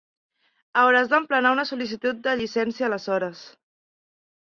[0.83, 3.49] Hauràs d'emplenar una sol·licitud de llicència aleshores.